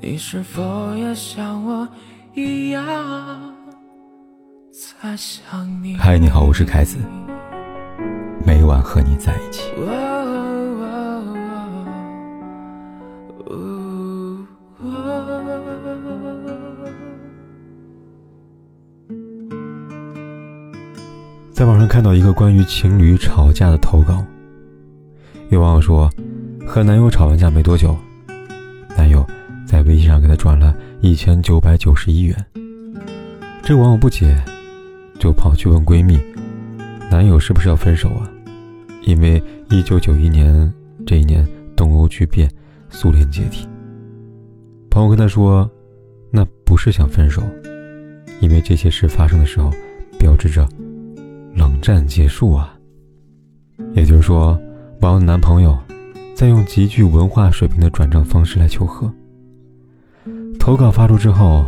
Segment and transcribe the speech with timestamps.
[0.00, 1.86] 你是否也像我
[2.32, 2.84] 一样
[4.70, 5.96] 在想你？
[5.96, 6.98] 嗨，你好，我是凯子，
[8.46, 9.72] 每晚和你在一起。
[21.52, 24.24] 在网上看到一个关于情侣吵架的投稿，
[25.50, 26.08] 有网友说，
[26.64, 27.96] 和男友吵完架没多久，
[28.96, 29.26] 男友。
[29.68, 32.34] 在微信上给她转了一千九百九十一元。
[33.62, 34.34] 这网友不解，
[35.18, 36.18] 就跑去问闺蜜
[37.12, 38.26] ：“男友是不是要分手啊？”
[39.04, 40.72] 因为一九九一年
[41.06, 42.50] 这一年东欧剧变，
[42.88, 43.68] 苏联解体。
[44.88, 45.70] 朋友跟她说
[46.32, 47.42] ：“那不是想分手，
[48.40, 49.70] 因为这些事发生的时候，
[50.18, 50.66] 标志着
[51.54, 52.74] 冷战结束啊。”
[53.92, 54.58] 也就是说，
[55.02, 55.78] 网友的男朋友
[56.34, 59.12] 在用极具文化水平的转账方式来求和。
[60.68, 61.64] 投稿发出之后，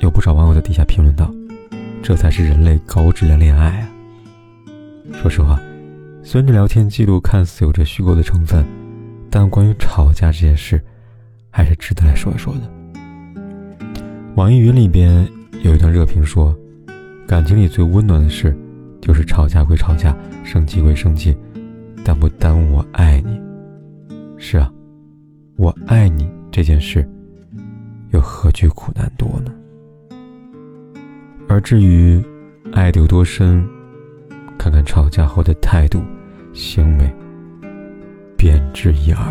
[0.00, 1.32] 有不少网友在底下评论道
[2.04, 3.88] ：“这才是人类高质量恋爱啊！”
[5.16, 5.58] 说实话，
[6.22, 8.62] 虽然这聊天记录看似有着虚构的成分，
[9.30, 10.78] 但关于吵架这件事，
[11.50, 12.70] 还是值得来说一说的。
[14.34, 15.26] 网易云里边
[15.62, 16.54] 有一段热评说
[17.26, 18.54] ：“感情里最温暖的事，
[19.00, 21.34] 就是吵架归吵架，生气归生气，
[22.04, 23.40] 但不耽误我爱你。”
[24.36, 24.70] 是啊，
[25.56, 27.02] 我爱你这件事。
[28.56, 29.52] 去苦难多呢？
[31.46, 32.24] 而至于
[32.72, 33.62] 爱的有多深，
[34.56, 36.00] 看看吵架后的态度、
[36.54, 37.14] 行为，
[38.34, 39.22] 便知一二。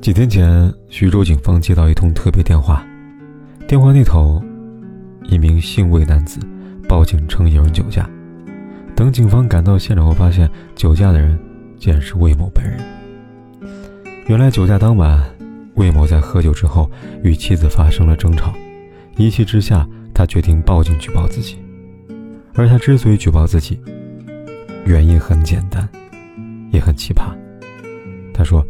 [0.00, 2.82] 几天前，徐州警方接到一通特别电话，
[3.68, 4.42] 电话那头，
[5.24, 6.40] 一名姓魏男子
[6.88, 8.08] 报警称有人酒驾。
[8.96, 11.38] 等警方赶到现场后，发现酒驾的人
[11.76, 12.80] 竟然是魏某本人。
[14.26, 15.33] 原来酒驾当晚。
[15.74, 16.90] 魏某在喝酒之后
[17.22, 18.54] 与妻子发生了争吵，
[19.16, 21.58] 一气之下，他决定报警举报自己。
[22.54, 23.80] 而他之所以举报自己，
[24.84, 25.88] 原因很简单，
[26.70, 27.34] 也很奇葩。
[28.32, 28.64] 他说：“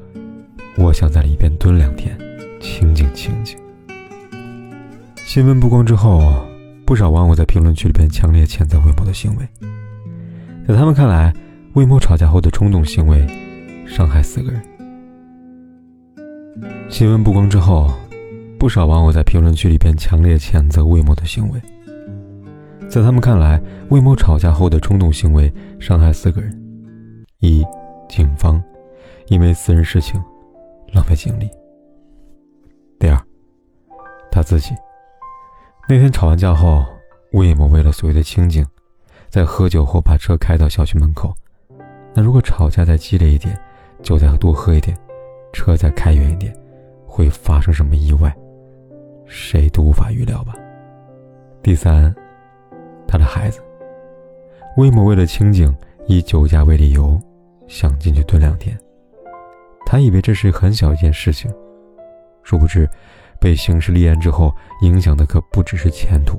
[0.76, 2.18] 我想在里边蹲两天，
[2.60, 3.58] 清静清静。”
[5.26, 6.46] 新闻曝光之后，
[6.86, 9.46] 不少网友在评论区里边强烈谴责魏某的行为。
[10.66, 11.34] 在他们看来，
[11.74, 13.26] 魏某吵架后的冲动行为，
[13.86, 14.62] 伤害四个人。
[16.88, 17.90] 新闻曝光之后，
[18.58, 21.60] 不少网友在评论区里边强烈谴责魏某的行为。
[22.88, 23.60] 在他们看来，
[23.90, 26.56] 魏某吵架后的冲动行为伤害四个人：
[27.40, 27.64] 一、
[28.08, 28.62] 警方
[29.26, 30.22] 因为私人事情
[30.92, 31.48] 浪费精力；
[33.00, 33.20] 第二，
[34.30, 34.74] 他自己
[35.88, 36.86] 那天吵完架后，
[37.32, 38.64] 魏某为了所谓的清静，
[39.28, 41.34] 在喝酒后把车开到小区门口。
[42.14, 43.58] 那如果吵架再激烈一点，
[44.02, 44.96] 酒再多喝一点，
[45.54, 46.54] 车再开远一点。
[47.06, 48.36] 会发生什么意外，
[49.24, 50.52] 谁都无法预料吧。
[51.62, 52.12] 第三，
[53.06, 53.60] 他的孩子
[54.76, 55.72] 魏某为了清静，
[56.08, 57.16] 以酒驾为理由，
[57.68, 58.76] 想进去蹲两天。
[59.86, 61.48] 他以为这是很小一件事情，
[62.42, 62.90] 殊不知，
[63.38, 66.36] 被刑事立案之后，影响的可不只是前途，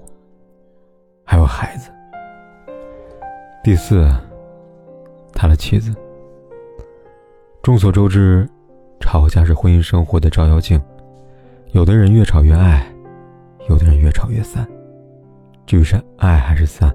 [1.24, 1.90] 还有孩子。
[3.64, 4.12] 第四，
[5.32, 5.96] 他的妻子。
[7.64, 8.46] 众所周知。
[9.06, 10.82] 吵架是婚姻生活的照妖镜，
[11.74, 12.84] 有的人越吵越爱，
[13.70, 14.68] 有的人越吵越散。
[15.68, 16.92] 至于是爱还是散，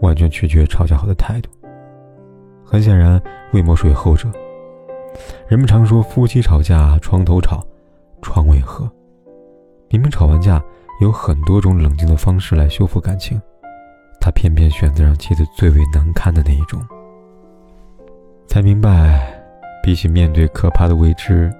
[0.00, 1.48] 完全取决于吵架后的态度。
[2.64, 3.22] 很显然，
[3.52, 4.28] 魏某属于后者。
[5.46, 7.64] 人们常说夫妻吵架床头吵，
[8.20, 8.90] 床尾和。
[9.88, 10.62] 明明吵完架
[11.00, 13.40] 有很多种冷静的方式来修复感情，
[14.20, 16.84] 他偏偏选择让妻子最为难堪的那一种。
[18.48, 19.31] 才明白。
[19.82, 21.52] 比起面对可怕的未知，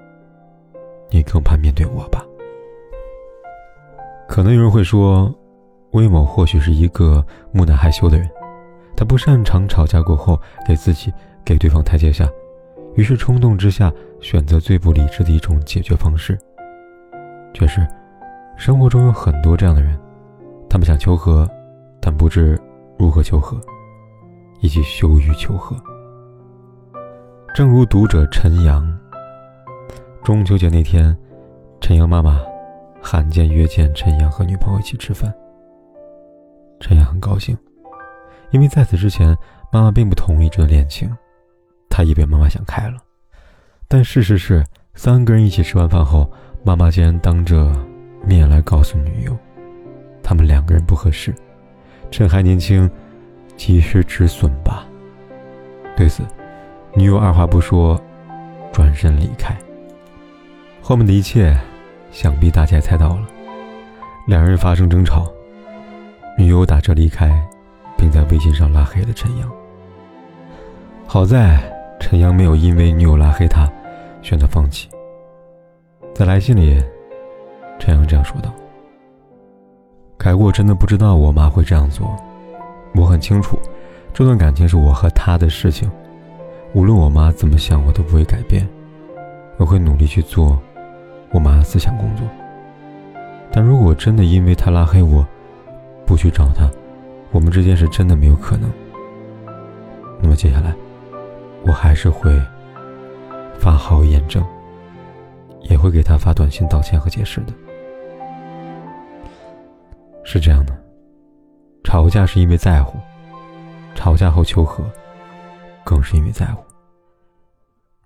[1.09, 2.23] 你更怕面对我吧？
[4.29, 5.33] 可能有人会说，
[5.91, 8.29] 魏某或许是一个木讷害羞的人，
[8.95, 11.13] 他不擅长吵架过后给自己
[11.43, 12.27] 给对方台阶下，
[12.95, 13.91] 于是冲动之下
[14.21, 16.39] 选择最不理智的一种解决方式。
[17.53, 17.85] 确实，
[18.55, 19.99] 生活中有很多这样的人，
[20.69, 21.47] 他们想求和，
[21.99, 22.57] 但不知
[22.97, 23.59] 如何求和，
[24.61, 25.75] 以及羞于求和。
[27.53, 28.83] 正如读者陈阳，
[30.23, 31.15] 中秋节那天，
[31.79, 32.41] 陈阳妈妈
[32.99, 35.31] 罕见约见陈阳和女朋友一起吃饭。
[36.79, 37.55] 陈阳很高兴，
[38.49, 39.37] 因为在此之前，
[39.71, 41.15] 妈妈并不同意这段恋情，
[41.91, 42.97] 他以为妈妈想开了。
[43.87, 44.63] 但事实是，
[44.95, 46.27] 三个人一起吃完饭后，
[46.63, 47.71] 妈妈竟然当着
[48.25, 49.37] 面来告诉女友，
[50.23, 51.31] 他们两个人不合适，
[52.09, 52.89] 趁还年轻，
[53.55, 54.87] 及时止损吧。
[55.95, 56.23] 对此。
[56.95, 57.99] 女友二话不说，
[58.71, 59.57] 转身离开。
[60.79, 61.57] 后面的一切，
[62.11, 63.27] 想必大家也猜到了，
[64.27, 65.25] 两人发生争吵，
[66.37, 67.43] 女友打车离开，
[67.97, 69.51] 并在微信上拉黑了陈阳。
[71.07, 71.59] 好在
[71.99, 73.67] 陈阳没有因为女友拉黑他，
[74.21, 74.87] 选择放弃。
[76.13, 76.79] 在来信里，
[77.79, 78.53] 陈阳这样说道
[80.15, 82.15] ：“凯过真的不知道我妈会这样做，
[82.93, 83.57] 我很清楚，
[84.13, 85.89] 这段感情是我和她的事情，
[86.73, 88.67] 无论我妈怎么想，我都不会改变，
[89.57, 90.59] 我会努力去做。”
[91.33, 92.27] 我妈的思想工作，
[93.51, 95.25] 但如果真的因为她拉黑我，
[96.05, 96.69] 不去找她，
[97.31, 98.71] 我们之间是真的没有可能。
[100.21, 100.75] 那么接下来，
[101.65, 102.39] 我还是会
[103.57, 104.45] 发好验证，
[105.63, 107.53] 也会给他发短信道歉和解释的。
[110.23, 110.77] 是这样的，
[111.83, 112.99] 吵架是因为在乎，
[113.95, 114.83] 吵架后求和，
[115.83, 116.63] 更是因为在乎。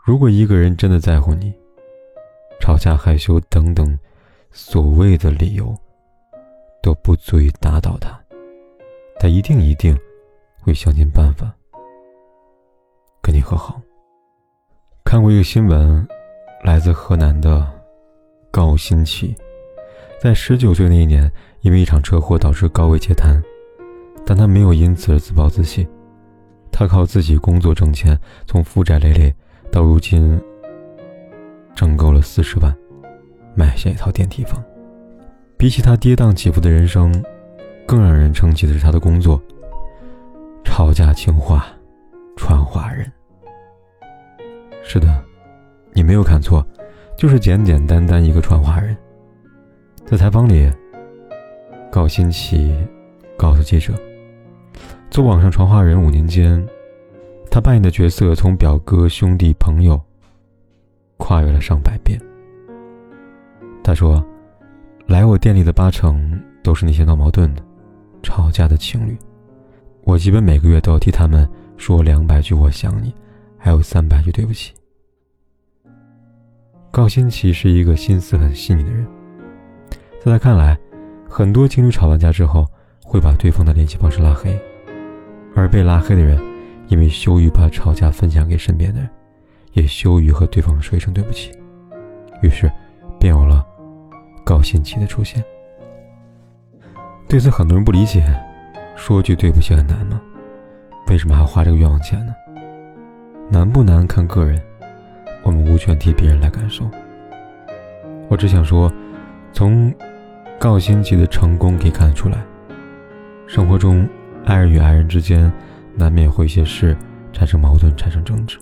[0.03, 1.53] 如果一个人真的在乎你，
[2.59, 3.97] 吵架、害羞等等，
[4.51, 5.75] 所谓的理由，
[6.81, 8.18] 都不足以打倒他。
[9.19, 9.97] 他一定一定
[10.62, 11.51] 会想尽办法
[13.21, 13.81] 跟你和好。
[15.03, 16.07] 看过一个新闻，
[16.63, 17.65] 来自河南的
[18.51, 19.35] 高新奇，
[20.19, 21.31] 在十九岁那一年，
[21.62, 23.41] 因为一场车祸导致高位截瘫，
[24.25, 25.88] 但他没有因此而自暴自弃。
[26.79, 28.15] 他靠自己工作挣钱，
[28.45, 29.33] 从负债累累
[29.71, 30.39] 到如今。
[31.74, 32.71] 挣够了四十万，
[33.56, 34.63] 买下一套电梯房。
[35.57, 37.12] 比起他跌宕起伏的人生，
[37.88, 39.41] 更让人称奇的是他的工作——
[40.63, 41.65] 吵架情话
[42.35, 43.12] 传话人。
[44.83, 45.23] 是的，
[45.94, 46.63] 你没有看错，
[47.18, 48.95] 就是简简单单一个传话人。
[50.06, 50.71] 在采访里，
[51.91, 52.71] 高新奇
[53.35, 53.95] 告诉记者
[55.09, 56.65] ：“做网上传话人五年间，
[57.50, 60.00] 他扮演的角色从表哥、兄弟、朋友。”
[61.18, 62.19] 跨越了上百遍。
[63.83, 64.24] 他说
[65.07, 67.63] ：“来我店里的八成都是那些闹矛盾的、
[68.21, 69.18] 吵架的情侣，
[70.04, 73.12] 我基本每个月都要替他们说两百句‘我想你’，
[73.57, 74.74] 还有三百句‘对不起’。”
[76.92, 79.06] 高新奇是一个心思很细腻的人，
[80.24, 80.77] 在他看来，
[81.27, 82.65] 很多情侣吵完架之后
[83.04, 84.57] 会把对方的联系方式拉黑，
[85.57, 86.39] 而被拉黑的人
[86.88, 89.09] 因为羞于把吵架分享给身边的人。
[89.74, 91.51] 也羞于和对方说一声对不起，
[92.42, 92.71] 于是
[93.19, 93.63] 便有了
[94.44, 95.44] 高新奇的出现。
[97.30, 98.25] 对此，很多人不理解，
[98.95, 100.19] 说句对不起很难吗？
[101.09, 102.33] 为什么还花这个冤枉钱呢？
[103.51, 104.59] 难不难看个人，
[105.44, 106.83] 我们无权替别人来感受。
[108.27, 108.92] 我只想说，
[109.54, 109.94] 从
[110.57, 112.44] 高新奇的成功可以看得出来，
[113.45, 114.09] 生活中
[114.47, 115.51] 爱人与爱人之间
[115.94, 116.95] 难免会一些事
[117.33, 118.57] 产生矛盾，产生争执。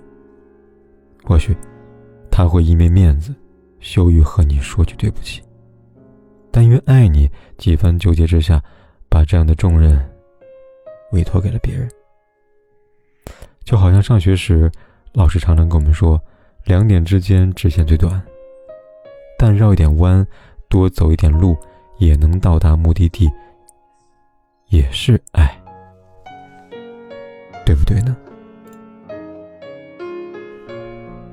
[1.23, 1.55] 或许，
[2.31, 3.31] 他会因为面子，
[3.79, 5.43] 羞于和你说句对不起。
[6.49, 7.29] 但因为爱你，
[7.59, 8.59] 几番纠结之下，
[9.11, 9.95] 把这样的重任
[11.11, 11.87] 委托给了别人。
[13.63, 14.71] 就好像上学时，
[15.13, 16.19] 老师常常跟我们说，
[16.63, 18.19] 两点之间直线最短，
[19.37, 20.25] 但绕一点弯，
[20.67, 21.55] 多走一点路，
[21.99, 23.29] 也能到达目的地，
[24.69, 25.55] 也是爱，
[27.65, 28.15] 对不对呢？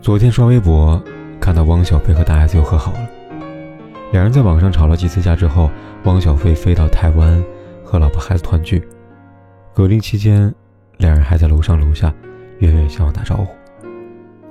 [0.00, 1.00] 昨天刷微博，
[1.38, 3.08] 看到汪小菲和大 S 又和好了。
[4.11, 5.71] 两人在网上吵了几次架之后，
[6.04, 7.42] 汪小菲飞到台湾
[7.85, 8.83] 和老婆孩子团聚。
[9.75, 10.52] 隔离期间，
[10.97, 12.12] 两人还在楼上楼下
[12.59, 13.47] 远远向我打招呼，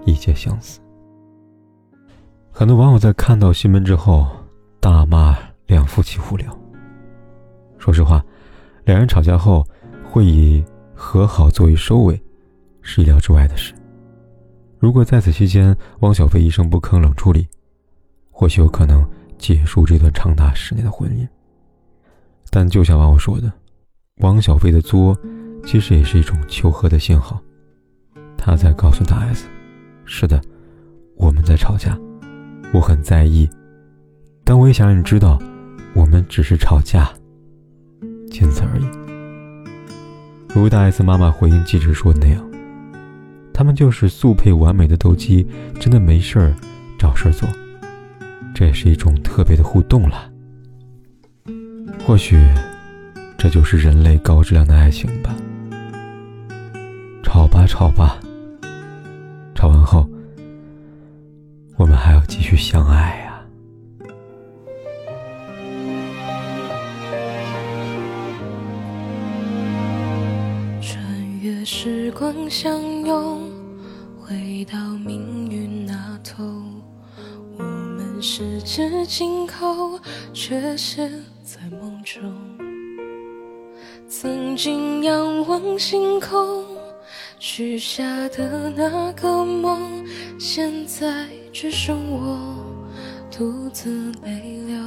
[0.06, 0.80] 一切相似。
[2.52, 4.28] 很多网友在看到新闻之后
[4.80, 6.58] 大骂两夫妻无聊。
[7.78, 8.24] 说实话，
[8.86, 9.66] 两人吵架后
[10.04, 10.64] 会以
[11.04, 12.22] 和好作为收尾，
[12.84, 13.74] 是意料之外的事。
[14.78, 17.48] 如果在此期间，汪小菲一声不吭冷处理，
[18.30, 19.04] 或许有可能
[19.40, 21.28] 结束这段长达十年的婚姻。
[22.52, 23.52] 但就像网友说的，
[24.18, 25.18] 汪小菲的作，
[25.66, 27.42] 其实也是一种求和的信号。
[28.38, 29.48] 他在告诉大 S：“
[30.06, 30.40] 是的，
[31.16, 31.98] 我们在吵架，
[32.74, 33.50] 我很在意，
[34.46, 35.40] 但我也想让你知道，
[35.96, 37.12] 我们只是吵架，
[38.30, 38.86] 仅此而已。”
[40.54, 42.46] 如大 S 妈妈回应记者说的那样。
[43.54, 45.48] 他们就是速配完美的斗鸡，
[45.80, 46.56] 真的没事儿
[46.98, 47.48] 找事儿做，
[48.56, 50.30] 这也是一种特别的互动了。
[52.06, 52.38] 或许，
[53.38, 55.36] 这就是人类高质量的爱情吧。
[57.24, 58.20] 吵吧吵吧，
[59.54, 60.10] 吵完后，
[61.78, 63.31] 我们还要继续相爱呀。
[72.32, 73.52] 时光相拥。
[74.18, 76.46] 回到命运那头，
[77.58, 80.00] 我们十指紧扣，
[80.34, 81.10] 却是
[81.44, 82.24] 在梦中。
[84.08, 86.64] 曾经仰望星空，
[87.38, 90.06] 许下的那个梦，
[90.40, 92.56] 现在只剩我
[93.30, 94.78] 独自泪流。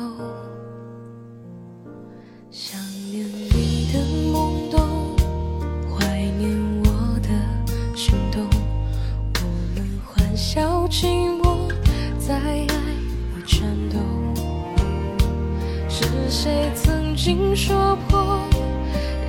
[17.24, 18.38] 心说破？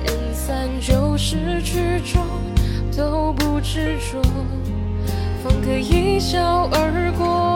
[0.04, 2.22] 人散就是曲终，
[2.94, 4.20] 都不执着，
[5.42, 7.55] 方可一笑而过。